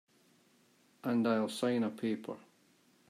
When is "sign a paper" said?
1.47-2.37